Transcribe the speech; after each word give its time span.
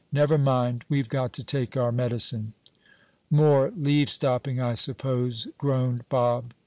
"Never 0.11 0.39
mind, 0.39 0.83
we've 0.89 1.09
got 1.09 1.31
to 1.33 1.43
take 1.43 1.77
our 1.77 1.91
medicine." 1.91 2.53
"More 3.29 3.69
leave 3.77 4.09
stopping, 4.09 4.59
I 4.59 4.73
suppose," 4.73 5.47
groaned 5.59 6.09
Bob. 6.09 6.55